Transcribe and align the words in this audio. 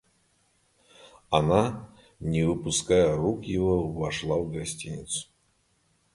Она, 1.29 1.87
не 2.19 2.41
выпуская 2.43 3.15
руки 3.15 3.51
его, 3.51 3.87
вошла 3.93 4.37
в 4.37 4.49
гостиную. 4.49 5.05